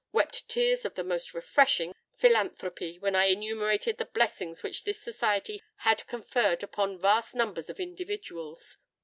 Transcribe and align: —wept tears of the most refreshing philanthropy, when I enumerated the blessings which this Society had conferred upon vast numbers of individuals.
—wept 0.11 0.49
tears 0.49 0.83
of 0.83 0.95
the 0.95 1.03
most 1.03 1.31
refreshing 1.35 1.93
philanthropy, 2.15 2.97
when 2.97 3.15
I 3.15 3.25
enumerated 3.25 3.99
the 3.99 4.05
blessings 4.07 4.63
which 4.63 4.83
this 4.83 4.99
Society 4.99 5.61
had 5.85 6.07
conferred 6.07 6.63
upon 6.63 6.97
vast 6.97 7.35
numbers 7.35 7.69
of 7.69 7.79
individuals. 7.79 8.77